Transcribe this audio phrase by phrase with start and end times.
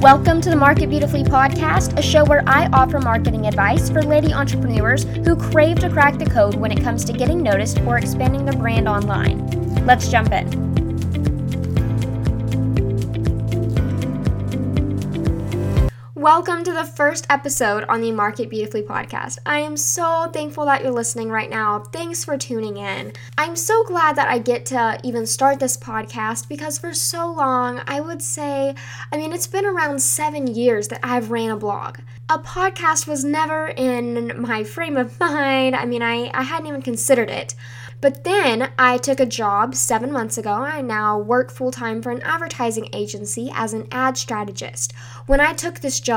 [0.00, 4.32] Welcome to the Market Beautifully podcast, a show where I offer marketing advice for lady
[4.32, 8.46] entrepreneurs who crave to crack the code when it comes to getting noticed or expanding
[8.46, 9.46] their brand online.
[9.84, 10.79] Let's jump in.
[16.20, 19.38] Welcome to the first episode on the Market Beautifully podcast.
[19.46, 21.78] I am so thankful that you're listening right now.
[21.94, 23.14] Thanks for tuning in.
[23.38, 27.80] I'm so glad that I get to even start this podcast because for so long,
[27.86, 28.74] I would say,
[29.10, 32.00] I mean, it's been around seven years that I've ran a blog.
[32.28, 35.74] A podcast was never in my frame of mind.
[35.74, 37.54] I mean, I, I hadn't even considered it.
[38.00, 40.50] But then I took a job seven months ago.
[40.50, 44.92] I now work full time for an advertising agency as an ad strategist.
[45.26, 46.09] When I took this job,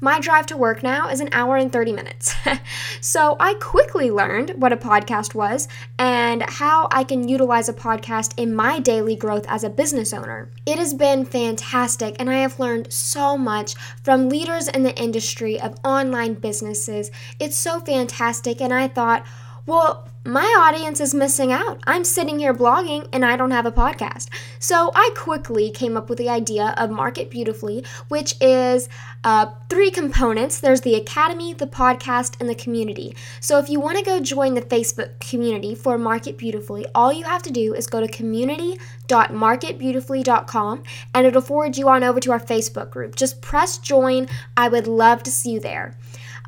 [0.00, 2.34] my drive to work now is an hour and 30 minutes.
[3.00, 5.68] so I quickly learned what a podcast was
[5.98, 10.50] and how I can utilize a podcast in my daily growth as a business owner.
[10.64, 15.60] It has been fantastic, and I have learned so much from leaders in the industry
[15.60, 17.10] of online businesses.
[17.38, 19.26] It's so fantastic, and I thought,
[19.66, 21.80] well, my audience is missing out.
[21.86, 24.28] I'm sitting here blogging and I don't have a podcast.
[24.58, 28.88] So I quickly came up with the idea of Market Beautifully, which is
[29.22, 33.14] uh, three components there's the academy, the podcast, and the community.
[33.40, 37.22] So if you want to go join the Facebook community for Market Beautifully, all you
[37.24, 40.82] have to do is go to community.marketbeautifully.com
[41.14, 43.14] and it'll forward you on over to our Facebook group.
[43.14, 44.26] Just press join.
[44.56, 45.94] I would love to see you there.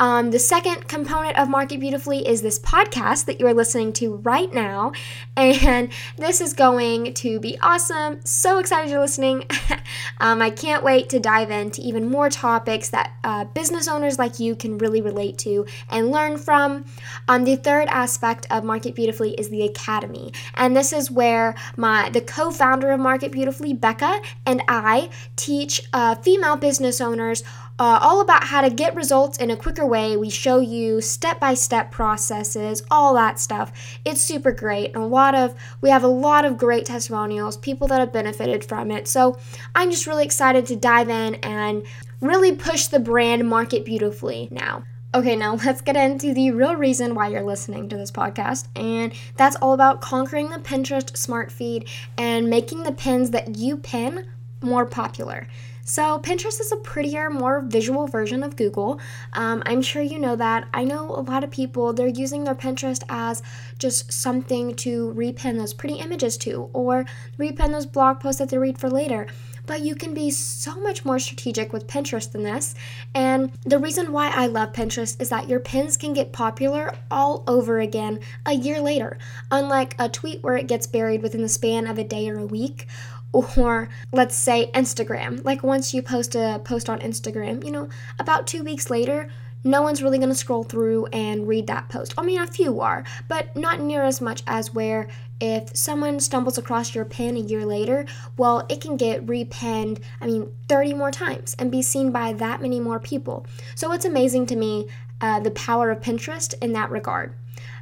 [0.01, 4.17] Um, the second component of Market Beautifully is this podcast that you are listening to
[4.17, 4.93] right now.
[5.39, 8.21] And this is going to be awesome.
[8.25, 9.45] So excited you're listening.
[10.21, 14.41] um, I can't wait to dive into even more topics that uh, business owners like
[14.41, 16.85] you can really relate to and learn from.
[17.29, 20.33] Um, the third aspect of Market Beautifully is the Academy.
[20.55, 26.17] And this is where my the co-founder of Market Beautifully, Becca, and I teach uh,
[26.17, 27.45] female business owners
[27.79, 30.17] uh, all about how to get results in a quicker way.
[30.17, 33.73] We show you step by step processes, all that stuff.
[34.05, 34.95] It's super great.
[34.95, 38.65] And a lot of we have a lot of great testimonials, people that have benefited
[38.65, 39.07] from it.
[39.07, 39.39] So
[39.75, 41.85] I'm just really excited to dive in and
[42.21, 44.85] really push the brand market beautifully now.
[45.15, 49.13] Okay, now let's get into the real reason why you're listening to this podcast, and
[49.37, 51.89] that's all about conquering the Pinterest smart feed
[52.19, 54.27] and making the pins that you pin
[54.61, 55.47] more popular.
[55.89, 59.01] So, Pinterest is a prettier, more visual version of Google.
[59.33, 60.69] Um, I'm sure you know that.
[60.75, 63.43] I know a lot of people, they're using their Pinterest as
[63.79, 67.07] just something to repin those pretty images to, or
[67.39, 69.29] repin those blog posts that they read for later
[69.69, 72.75] but you can be so much more strategic with Pinterest than this.
[73.15, 77.45] And the reason why I love Pinterest is that your pins can get popular all
[77.47, 79.19] over again a year later,
[79.51, 82.47] unlike a tweet where it gets buried within the span of a day or a
[82.47, 82.87] week
[83.33, 85.45] or let's say Instagram.
[85.45, 89.29] Like once you post a post on Instagram, you know, about 2 weeks later,
[89.65, 92.15] no one's really going to scroll through and read that post.
[92.17, 95.09] I mean, a few are, but not near as much as where
[95.41, 98.07] if someone stumbles across your pin a year later,
[98.37, 102.63] well, it can get repinned, I mean, 30 more times and be seen by that
[102.63, 103.47] many more people.
[103.75, 104.89] So it's amazing to me
[105.21, 107.35] uh, the power of Pinterest in that regard.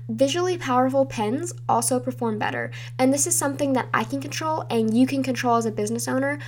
[0.09, 4.97] Visually powerful pins also perform better, and this is something that I can control and
[4.97, 6.39] you can control as a business owner.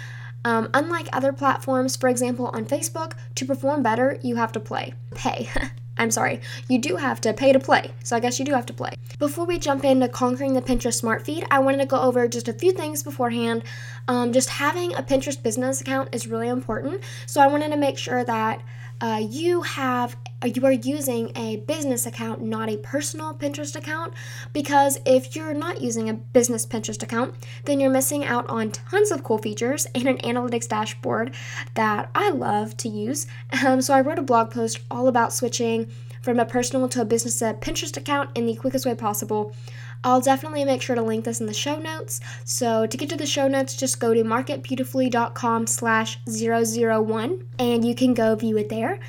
[0.44, 4.94] Um, unlike other platforms, for example, on Facebook, to perform better, you have to play.
[5.16, 5.48] Pay.
[5.98, 8.66] I'm sorry, you do have to pay to play, so I guess you do have
[8.66, 8.92] to play.
[9.18, 12.46] Before we jump into conquering the Pinterest Smart Feed, I wanted to go over just
[12.46, 13.64] a few things beforehand.
[14.06, 17.98] Um, just having a Pinterest business account is really important, so I wanted to make
[17.98, 18.62] sure that
[19.00, 24.14] uh, you have you are using a business account, not a personal Pinterest account.
[24.52, 27.34] Because if you're not using a business Pinterest account,
[27.64, 31.34] then you're missing out on tons of cool features and an analytics dashboard
[31.74, 33.26] that I love to use.
[33.64, 35.90] Um, so I wrote a blog post all about switching
[36.22, 39.54] from a personal to a business Pinterest account in the quickest way possible.
[40.04, 42.20] I'll definitely make sure to link this in the show notes.
[42.44, 47.94] So to get to the show notes, just go to marketbeautifully.com slash 001 and you
[47.94, 49.00] can go view it there.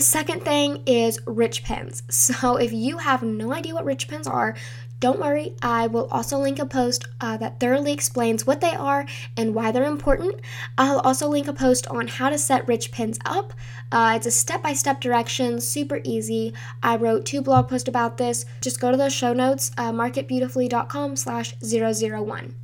[0.00, 2.02] Second thing is rich pins.
[2.10, 4.56] So if you have no idea what rich pins are,
[4.98, 9.06] don't worry, I will also link a post uh, that thoroughly explains what they are
[9.36, 10.40] and why they're important.
[10.78, 13.52] I'll also link a post on how to set rich pins up.
[13.92, 16.54] Uh, it's a step by step direction, super easy.
[16.82, 18.46] I wrote two blog posts about this.
[18.62, 22.54] Just go to the show notes, uh, marketbeautifully.com slash 001.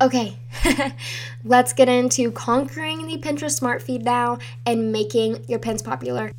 [0.00, 0.38] Okay,
[1.44, 6.32] let's get into conquering the Pinterest Smart Feed now and making your pins popular.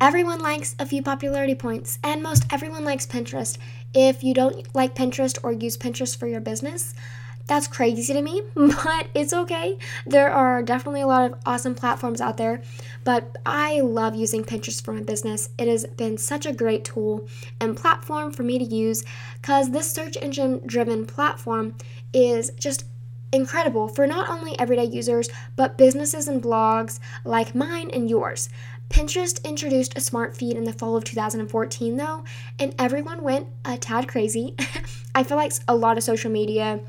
[0.00, 3.56] Everyone likes a few popularity points, and most everyone likes Pinterest.
[3.94, 6.94] If you don't like Pinterest or use Pinterest for your business,
[7.46, 9.76] That's crazy to me, but it's okay.
[10.06, 12.62] There are definitely a lot of awesome platforms out there,
[13.04, 15.50] but I love using Pinterest for my business.
[15.58, 17.28] It has been such a great tool
[17.60, 19.04] and platform for me to use
[19.42, 21.74] because this search engine driven platform
[22.14, 22.84] is just
[23.34, 28.48] incredible for not only everyday users, but businesses and blogs like mine and yours.
[28.88, 32.24] Pinterest introduced a smart feed in the fall of 2014, though,
[32.58, 34.54] and everyone went a tad crazy.
[35.14, 36.80] I feel like a lot of social media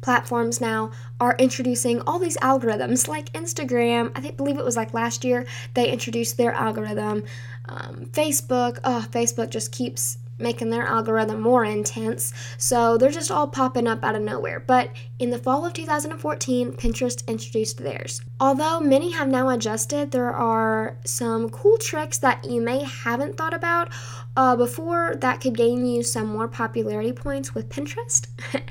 [0.00, 0.90] platforms now
[1.20, 5.44] are introducing all these algorithms like instagram i think believe it was like last year
[5.74, 7.24] they introduced their algorithm
[7.64, 12.32] um, facebook oh facebook just keeps making their algorithm more intense.
[12.56, 14.60] So they're just all popping up out of nowhere.
[14.60, 18.20] But in the fall of 2014 pinterest introduced theirs.
[18.40, 23.54] Although many have now adjusted there are some cool tricks that you may haven't thought
[23.54, 23.90] about
[24.36, 28.28] uh, before that could gain you some more popularity points with pinterest.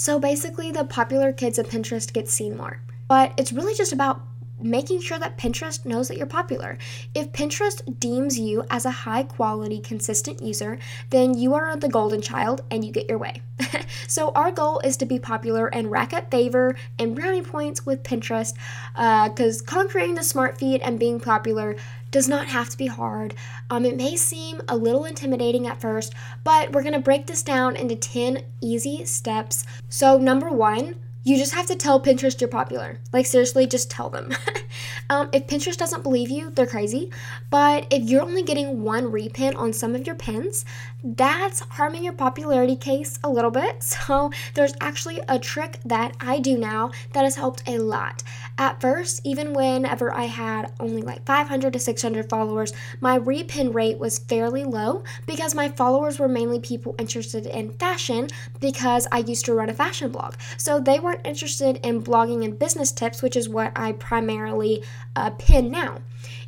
[0.00, 2.80] So basically, the popular kids of Pinterest get seen more.
[3.06, 4.22] But it's really just about
[4.62, 6.78] making sure that Pinterest knows that you're popular.
[7.14, 10.78] If Pinterest deems you as a high quality, consistent user,
[11.10, 13.42] then you are the golden child and you get your way.
[14.06, 18.02] so, our goal is to be popular and rack up favor and brownie points with
[18.02, 18.54] Pinterest
[18.94, 21.76] because uh, conquering the smart feed and being popular
[22.10, 23.34] does not have to be hard.
[23.68, 27.76] Um, it may seem a little intimidating at first, but we're to break this down
[27.76, 29.64] into 10 easy steps.
[29.88, 32.98] So, number one, you just have to tell Pinterest you're popular.
[33.12, 34.32] Like, seriously, just tell them.
[35.10, 37.10] um, if Pinterest doesn't believe you, they're crazy.
[37.50, 40.64] But if you're only getting one repin on some of your pins,
[41.02, 43.84] that's harming your popularity case a little bit.
[44.00, 48.22] So, there's actually a trick that I do now that has helped a lot.
[48.56, 53.98] At first, even whenever I had only like 500 to 600 followers, my repin rate
[53.98, 58.28] was fairly low because my followers were mainly people interested in fashion
[58.60, 60.34] because I used to run a fashion blog.
[60.56, 64.84] So, they were weren't interested in blogging and business tips, which is what I primarily
[65.16, 65.98] uh, pin now.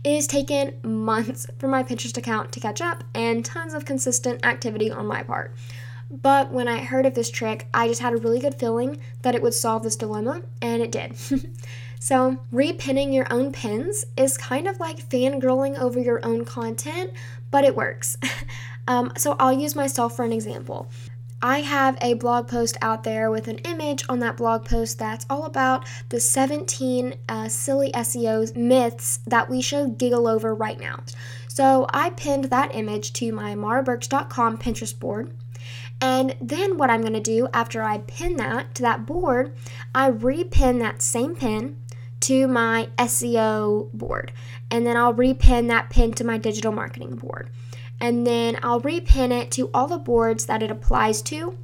[0.04, 4.46] It has taken months for my Pinterest account to catch up and tons of consistent
[4.46, 5.52] activity on my part.
[6.10, 9.34] But when I heard of this trick, I just had a really good feeling that
[9.34, 11.16] it would solve this dilemma, and it did.
[11.98, 17.10] so, repinning your own pins is kind of like fangirling over your own content,
[17.50, 18.16] but it works.
[18.86, 20.88] um, so, I'll use myself for an example.
[21.44, 25.26] I have a blog post out there with an image on that blog post that's
[25.28, 31.02] all about the 17 uh, silly SEO myths that we should giggle over right now.
[31.48, 35.34] So I pinned that image to my maraburkes.com Pinterest board.
[36.00, 39.52] And then what I'm going to do after I pin that to that board,
[39.92, 41.76] I repin that same pin
[42.20, 44.32] to my SEO board.
[44.70, 47.50] And then I'll repin that pin to my digital marketing board
[48.02, 51.56] and then I'll repin it to all the boards that it applies to.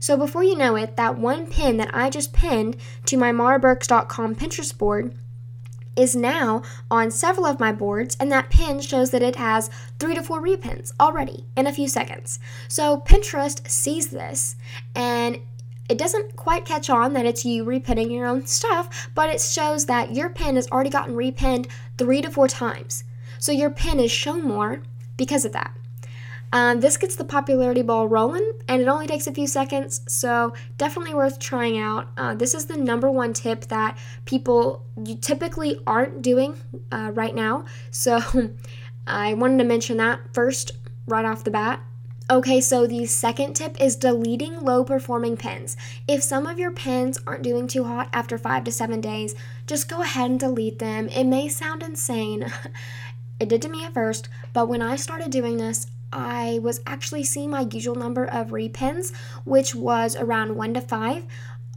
[0.00, 4.36] So before you know it, that one pin that I just pinned to my maraburkes.com
[4.36, 5.14] Pinterest board
[5.94, 9.68] is now on several of my boards, and that pin shows that it has
[9.98, 12.38] three to four repins already in a few seconds.
[12.68, 14.56] So Pinterest sees this
[14.94, 15.40] and
[15.90, 19.84] it doesn't quite catch on that it's you repinning your own stuff, but it shows
[19.86, 21.68] that your pin has already gotten repinned
[21.98, 23.04] three to four times.
[23.38, 24.80] So your pin is shown more
[25.16, 25.74] because of that.
[26.52, 30.54] Um, this gets the popularity ball rolling, and it only takes a few seconds, so
[30.78, 32.08] definitely worth trying out.
[32.16, 34.84] Uh, this is the number one tip that people
[35.20, 36.56] typically aren't doing
[36.92, 38.20] uh, right now, so
[39.06, 40.72] I wanted to mention that first,
[41.06, 41.80] right off the bat.
[42.28, 45.76] Okay, so the second tip is deleting low performing pins.
[46.08, 49.36] If some of your pins aren't doing too hot after five to seven days,
[49.68, 51.08] just go ahead and delete them.
[51.08, 52.52] It may sound insane.
[53.38, 57.24] It did to me at first, but when I started doing this, I was actually
[57.24, 59.12] seeing my usual number of repins,
[59.44, 61.26] which was around one to five,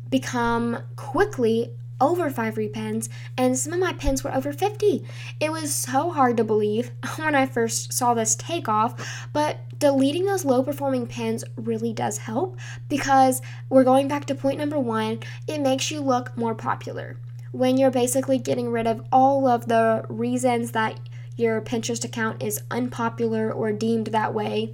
[0.09, 5.03] become quickly over five repins, and some of my pins were over 50.
[5.39, 10.25] It was so hard to believe when I first saw this take off, but deleting
[10.25, 15.19] those low performing pins really does help because we're going back to point number one,
[15.47, 17.17] it makes you look more popular.
[17.51, 20.99] When you're basically getting rid of all of the reasons that
[21.39, 24.73] your Pinterest account is unpopular or deemed that way,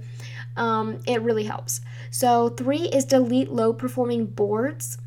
[0.56, 1.80] um, it really helps.
[2.10, 4.98] So, three is delete low performing boards.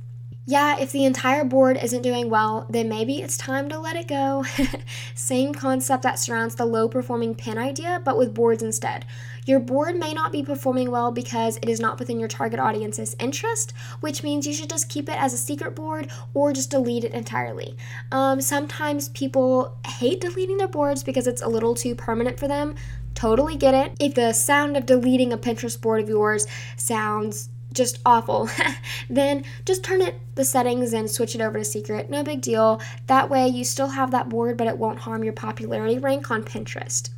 [0.49, 4.07] Yeah, if the entire board isn't doing well, then maybe it's time to let it
[4.07, 4.43] go.
[5.13, 9.05] Same concept that surrounds the low performing pin idea, but with boards instead.
[9.45, 13.15] Your board may not be performing well because it is not within your target audience's
[13.19, 17.03] interest, which means you should just keep it as a secret board or just delete
[17.03, 17.77] it entirely.
[18.11, 22.73] Um, sometimes people hate deleting their boards because it's a little too permanent for them.
[23.13, 23.95] Totally get it.
[23.99, 28.49] If the sound of deleting a Pinterest board of yours sounds just awful,
[29.09, 32.09] then just turn it the settings and switch it over to secret.
[32.09, 32.81] No big deal.
[33.07, 36.43] That way you still have that board, but it won't harm your popularity rank on
[36.43, 37.09] Pinterest.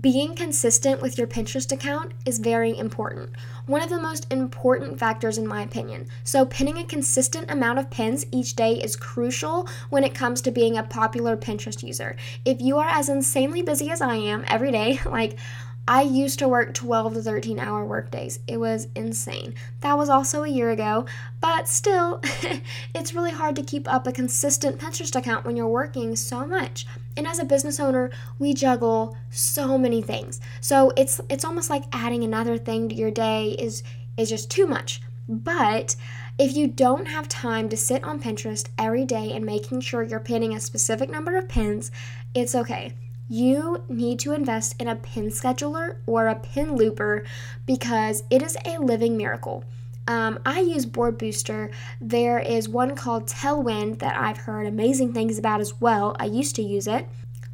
[0.00, 3.30] Being consistent with your Pinterest account is very important.
[3.66, 6.08] One of the most important factors, in my opinion.
[6.24, 10.50] So, pinning a consistent amount of pins each day is crucial when it comes to
[10.50, 12.16] being a popular Pinterest user.
[12.44, 15.38] If you are as insanely busy as I am every day, like
[15.86, 18.40] I used to work 12 to 13 hour workdays.
[18.48, 19.54] It was insane.
[19.80, 21.04] That was also a year ago,
[21.42, 22.22] but still,
[22.94, 26.86] it's really hard to keep up a consistent Pinterest account when you're working so much.
[27.18, 30.40] And as a business owner, we juggle so many things.
[30.62, 33.82] So it's it's almost like adding another thing to your day is
[34.16, 35.02] is just too much.
[35.28, 35.96] But
[36.38, 40.20] if you don't have time to sit on Pinterest every day and making sure you're
[40.20, 41.90] pinning a specific number of pins,
[42.34, 42.94] it's okay
[43.28, 47.24] you need to invest in a pin scheduler or a pin looper
[47.66, 49.64] because it is a living miracle.
[50.06, 51.70] Um, I use Board Booster.
[52.00, 56.14] There is one called Tailwind that I've heard amazing things about as well.
[56.20, 57.08] I used to use it.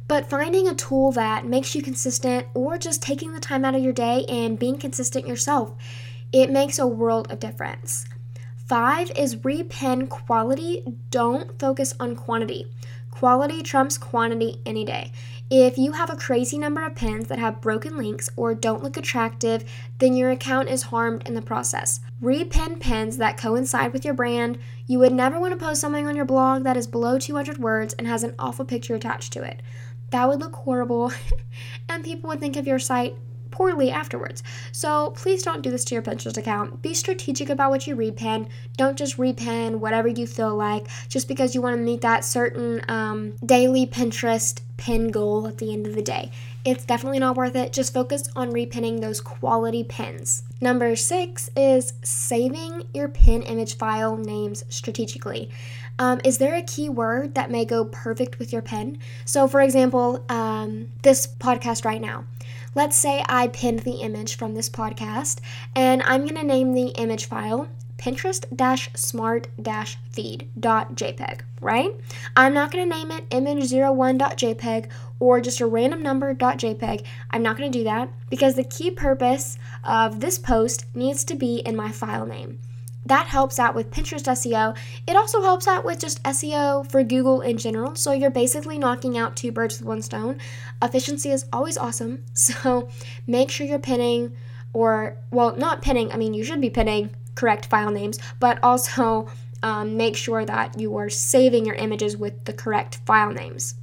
[0.07, 3.81] But finding a tool that makes you consistent or just taking the time out of
[3.81, 5.73] your day and being consistent yourself,
[6.33, 8.05] it makes a world of difference.
[8.65, 10.83] Five is repin quality.
[11.09, 12.67] Don't focus on quantity.
[13.09, 15.11] Quality trumps quantity any day.
[15.53, 18.95] If you have a crazy number of pins that have broken links or don't look
[18.95, 21.99] attractive, then your account is harmed in the process.
[22.23, 24.57] Repin pins that coincide with your brand.
[24.87, 27.93] You would never want to post something on your blog that is below 200 words
[27.95, 29.61] and has an awful picture attached to it.
[30.11, 31.11] That would look horrible,
[31.89, 33.17] and people would think of your site
[33.51, 34.43] poorly afterwards.
[34.71, 36.81] So please don't do this to your Pinterest account.
[36.81, 38.47] Be strategic about what you repin.
[38.77, 42.81] Don't just repin whatever you feel like just because you want to meet that certain
[42.87, 46.31] um, daily Pinterest pin goal at the end of the day.
[46.65, 47.73] It's definitely not worth it.
[47.73, 50.43] Just focus on repinning those quality pins.
[50.59, 55.49] Number six is saving your pin image file names strategically.
[55.99, 58.97] Um, is there a keyword that may go perfect with your pin?
[59.25, 62.25] So, for example, um, this podcast right now.
[62.73, 65.39] Let's say I pinned the image from this podcast,
[65.75, 68.45] and I'm going to name the image file Pinterest
[68.97, 69.47] smart
[70.11, 71.91] feed.jpg, right?
[72.35, 77.05] I'm not going to name it image01.jpg or just a random number.jpg.
[77.29, 81.35] I'm not going to do that because the key purpose of this post needs to
[81.35, 82.59] be in my file name.
[83.05, 84.77] That helps out with Pinterest SEO.
[85.07, 87.95] It also helps out with just SEO for Google in general.
[87.95, 90.39] So you're basically knocking out two birds with one stone.
[90.81, 92.23] Efficiency is always awesome.
[92.33, 92.89] So
[93.27, 94.35] make sure you're pinning,
[94.73, 99.29] or, well, not pinning, I mean, you should be pinning correct file names, but also
[99.63, 103.75] um, make sure that you are saving your images with the correct file names.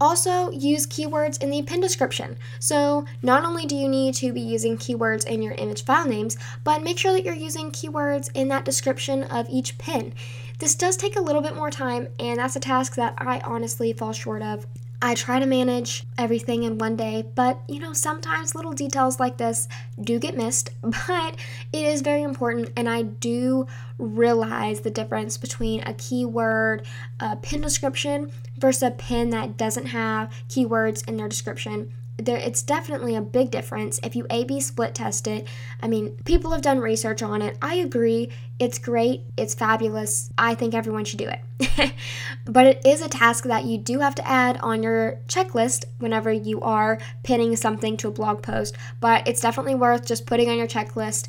[0.00, 2.36] Also, use keywords in the pin description.
[2.58, 6.36] So, not only do you need to be using keywords in your image file names,
[6.64, 10.12] but make sure that you're using keywords in that description of each pin.
[10.58, 13.92] This does take a little bit more time, and that's a task that I honestly
[13.92, 14.66] fall short of.
[15.06, 19.36] I try to manage everything in one day, but you know, sometimes little details like
[19.36, 19.68] this
[20.00, 21.36] do get missed, but
[21.72, 26.84] it is very important, and I do realize the difference between a keyword,
[27.20, 32.62] a pin description, versus a pin that doesn't have keywords in their description there it's
[32.62, 35.46] definitely a big difference if you A/B split test it.
[35.82, 37.58] I mean, people have done research on it.
[37.60, 38.30] I agree.
[38.58, 39.22] It's great.
[39.36, 40.30] It's fabulous.
[40.38, 41.92] I think everyone should do it.
[42.46, 46.32] but it is a task that you do have to add on your checklist whenever
[46.32, 50.56] you are pinning something to a blog post, but it's definitely worth just putting on
[50.56, 51.28] your checklist.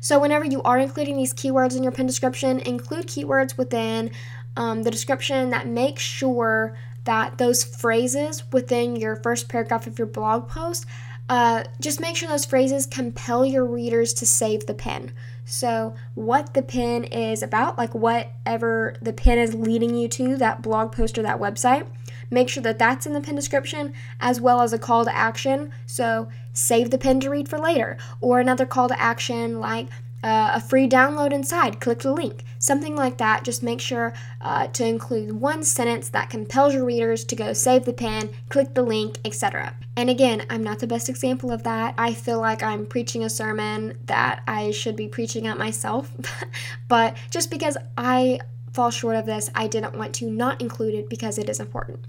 [0.00, 4.10] So whenever you are including these keywords in your pin description, include keywords within
[4.56, 6.76] um, the description that make sure
[7.06, 10.86] that those phrases within your first paragraph of your blog post,
[11.28, 15.12] uh, just make sure those phrases compel your readers to save the pin.
[15.44, 20.62] So, what the pin is about, like whatever the pin is leading you to, that
[20.62, 21.86] blog post or that website,
[22.30, 25.72] make sure that that's in the pin description as well as a call to action.
[25.86, 29.86] So, save the pin to read for later, or another call to action like
[30.26, 31.80] uh, a free download inside.
[31.80, 32.42] Click the link.
[32.58, 33.44] Something like that.
[33.44, 37.84] Just make sure uh, to include one sentence that compels your readers to go save
[37.84, 39.74] the pin, click the link, etc.
[39.96, 41.94] And again, I'm not the best example of that.
[41.96, 46.10] I feel like I'm preaching a sermon that I should be preaching at myself.
[46.88, 48.40] but just because I
[48.72, 52.00] fall short of this, I didn't want to not include it because it is important.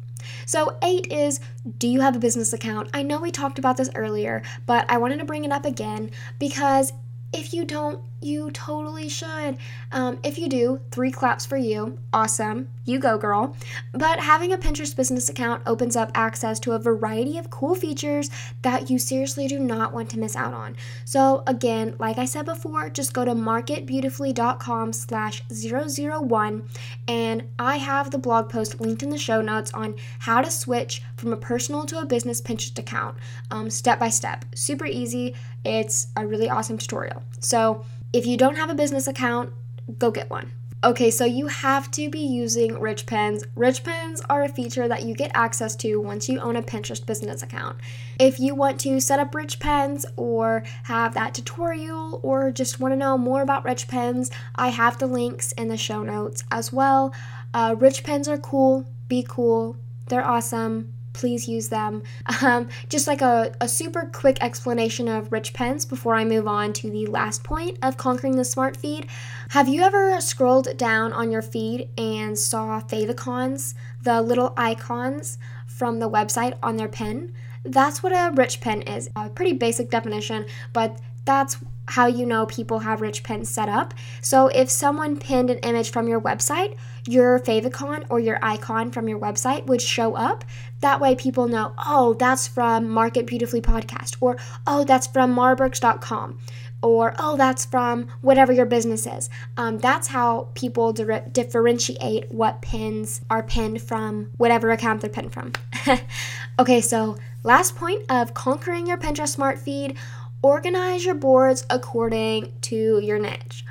[0.47, 1.39] So, eight is
[1.77, 2.89] do you have a business account?
[2.93, 6.09] I know we talked about this earlier, but I wanted to bring it up again
[6.39, 6.91] because
[7.33, 9.57] if you don't, You totally should.
[9.91, 11.99] Um, if you do, three claps for you.
[12.11, 12.67] Awesome.
[12.83, 13.55] You go, girl.
[13.91, 18.31] But having a Pinterest business account opens up access to a variety of cool features
[18.63, 20.75] that you seriously do not want to miss out on.
[21.05, 26.63] So again, like I said before, just go to marketbeautifully.com slash 001
[27.07, 31.03] and I have the blog post linked in the show notes on how to switch
[31.17, 33.17] from a personal to a business Pinterest account
[33.51, 34.45] um, step by step.
[34.55, 35.35] Super easy.
[35.63, 37.21] It's a really awesome tutorial.
[37.41, 39.51] So if you don't have a business account,
[39.97, 40.51] go get one.
[40.83, 43.43] Okay, so you have to be using Rich Pins.
[43.55, 47.03] Rich Pins are a feature that you get access to once you own a Pinterest
[47.03, 47.77] business account.
[48.19, 52.91] If you want to set up Rich Pins or have that tutorial or just want
[52.91, 56.71] to know more about Rich Pins, I have the links in the show notes as
[56.71, 57.11] well.
[57.55, 62.03] Uh, Rich Pins are cool, be cool, they're awesome please use them.
[62.39, 66.71] Um, just like a, a super quick explanation of rich pins before I move on
[66.73, 69.07] to the last point of conquering the smart feed.
[69.49, 75.97] Have you ever scrolled down on your feed and saw favicons, the little icons from
[75.97, 77.33] the website on their pin?
[77.63, 79.09] That's what a rich pin is.
[79.15, 81.57] A pretty basic definition, but that's
[81.87, 83.93] how you know people have rich pins set up.
[84.21, 86.75] So if someone pinned an image from your website,
[87.07, 90.43] your favicon or your icon from your website would show up.
[90.81, 96.37] That way people know, oh, that's from Market Beautifully podcast, or oh, that's from maraburkes.com,
[96.83, 99.29] or oh, that's from whatever your business is.
[99.55, 105.33] Um, that's how people di- differentiate what pins are pinned from whatever account they're pinned
[105.33, 105.53] from.
[106.59, 109.97] okay, so last point of conquering your Pinterest smart feed
[110.41, 113.65] Organize your boards according to your niche.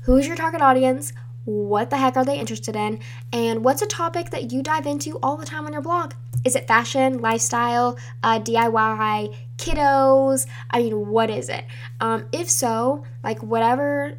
[0.00, 1.12] Who's your target audience?
[1.44, 3.00] What the heck are they interested in?
[3.32, 6.14] And what's a topic that you dive into all the time on your blog?
[6.44, 10.46] Is it fashion, lifestyle, uh, DIY, kiddos?
[10.70, 11.64] I mean, what is it?
[12.00, 14.18] Um, if so, like whatever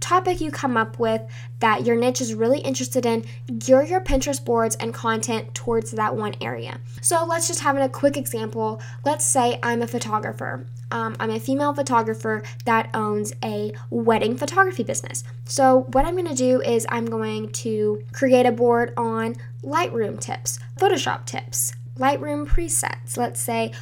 [0.00, 1.22] topic you come up with
[1.60, 3.24] that your niche is really interested in,
[3.58, 6.80] gear your Pinterest boards and content towards that one area.
[7.00, 8.80] So let's just have a quick example.
[9.04, 10.66] Let's say I'm a photographer.
[10.90, 15.24] Um, I'm a female photographer that owns a wedding photography business.
[15.44, 20.20] So, what I'm going to do is I'm going to create a board on Lightroom
[20.20, 23.16] tips, Photoshop tips, Lightroom presets.
[23.16, 23.72] Let's say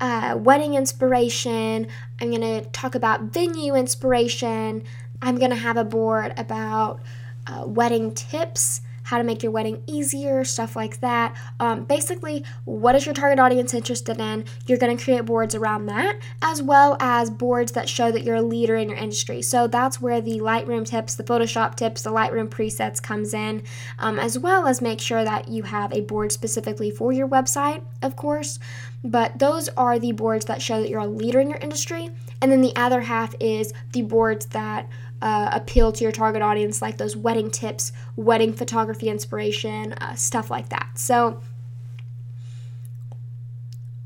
[0.00, 1.88] uh, wedding inspiration.
[2.20, 4.84] I'm going to talk about venue inspiration,
[5.22, 7.00] I'm going to have a board about
[7.46, 11.36] uh, wedding tips, how to make your wedding easier, stuff like that.
[11.58, 14.44] Um, basically, what is your target audience interested in?
[14.66, 18.36] You're going to create boards around that, as well as boards that show that you're
[18.36, 19.42] a leader in your industry.
[19.42, 23.64] So that's where the Lightroom tips, the Photoshop tips, the Lightroom presets comes in,
[23.98, 27.82] um, as well as make sure that you have a board specifically for your website,
[28.02, 28.58] of course.
[29.04, 32.10] But those are the boards that show that you're a leader in your industry.
[32.40, 34.88] And then the other half is the boards that
[35.22, 40.50] uh, appeal to your target audience, like those wedding tips, wedding photography inspiration, uh, stuff
[40.50, 40.90] like that.
[40.96, 41.40] So,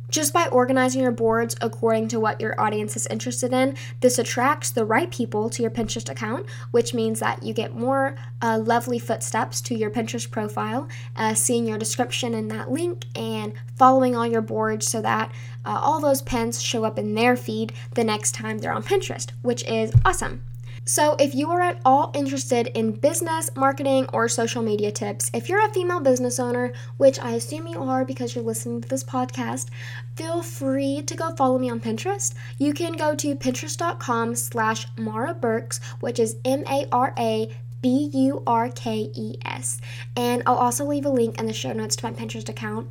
[0.09, 4.71] just by organizing your boards according to what your audience is interested in, this attracts
[4.71, 8.99] the right people to your Pinterest account, which means that you get more uh, lovely
[8.99, 14.27] footsteps to your Pinterest profile, uh, seeing your description in that link, and following all
[14.27, 15.33] your boards so that
[15.65, 19.33] uh, all those pins show up in their feed the next time they're on Pinterest,
[19.43, 20.43] which is awesome.
[20.89, 25.49] So, if you are at all interested in business, marketing, or social media tips, if
[25.49, 29.03] you're a female business owner, which I assume you are because you're listening to this
[29.03, 29.67] podcast,
[30.15, 32.35] feel free to go follow me on Pinterest.
[32.59, 37.51] You can go to pinterest.com slash Mara Burkes, which is M-A-R-A
[37.83, 39.81] B U R K E S.
[40.15, 42.89] And I'll also leave a link in the show notes to my Pinterest account.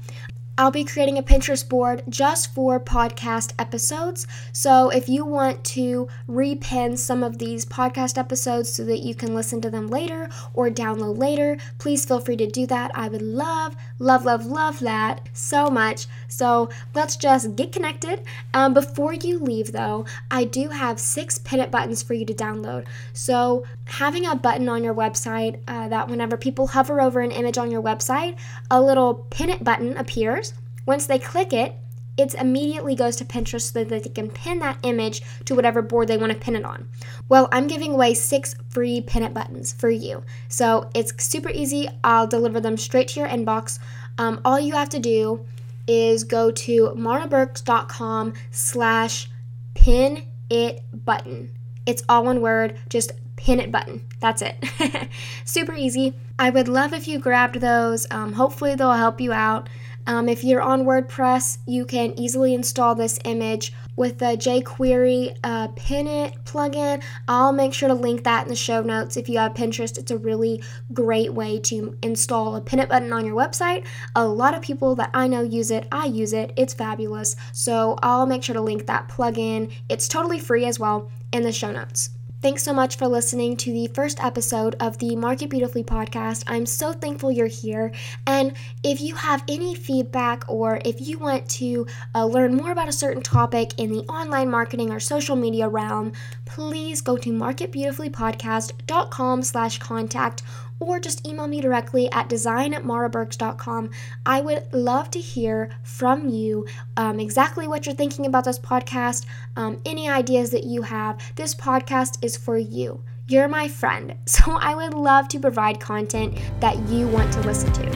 [0.58, 4.26] I'll be creating a Pinterest board just for podcast episodes.
[4.54, 9.36] So if you want to repin some of these podcast episodes so that you can
[9.36, 12.92] listen to them later or download later, please feel free to do that.
[12.96, 16.08] I would love, love, love, love that so much.
[16.30, 18.22] So let's just get connected.
[18.54, 22.34] Um, before you leave, though, I do have six pin it buttons for you to
[22.34, 22.86] download.
[23.12, 27.58] So having a button on your website uh, that whenever people hover over an image
[27.58, 28.38] on your website,
[28.72, 30.45] a little pin it button appears
[30.86, 31.76] once they click it,
[32.18, 36.08] it immediately goes to Pinterest so that they can pin that image to whatever board
[36.08, 36.88] they want to pin it on.
[37.28, 40.24] Well, I'm giving away six free pin it buttons for you.
[40.48, 41.90] So it's super easy.
[42.04, 43.80] I'll deliver them straight to your inbox.
[44.18, 45.46] Um, all you have to do
[45.88, 49.30] is go to maraburkes.com slash
[49.74, 51.52] pin it button.
[51.86, 54.02] It's all one word, just pin it button.
[54.20, 54.64] That's it.
[55.46, 56.14] super easy.
[56.40, 58.08] I would love if you grabbed those.
[58.10, 59.70] Um, hopefully, they'll help you out.
[60.08, 65.70] Um, if you're on WordPress, you can easily install this image with the jQuery uh,
[65.70, 67.02] Pinit plugin.
[67.28, 69.18] I'll make sure to link that in the show notes.
[69.18, 70.62] If you have Pinterest, it's a really
[70.94, 73.86] great way to install a Pinit button on your website.
[74.16, 75.88] A lot of people that I know use it.
[75.92, 76.54] I use it.
[76.56, 77.36] It's fabulous.
[77.52, 79.72] So I'll make sure to link that plugin.
[79.90, 82.10] It's totally free as well in the show notes.
[82.42, 86.44] Thanks so much for listening to the first episode of the Market Beautifully podcast.
[86.46, 87.92] I'm so thankful you're here.
[88.28, 92.90] And if you have any feedback or if you want to uh, learn more about
[92.90, 96.12] a certain topic in the online marketing or social media realm,
[96.46, 100.44] please go to marketbeautifullypodcast.com slash contact
[100.80, 103.90] or just email me directly at design at maraburkes.com.
[104.26, 106.68] I would love to hear from you
[106.98, 111.18] um, exactly what you're thinking about this podcast, um, any ideas that you have.
[111.36, 113.04] This podcast is for you.
[113.28, 117.72] You're my friend, so I would love to provide content that you want to listen
[117.74, 117.90] to.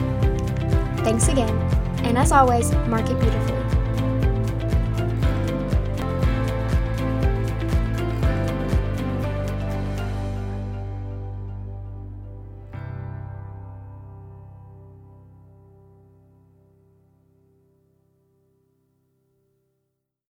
[1.04, 1.56] Thanks again,
[2.04, 3.59] and as always, market beautifully.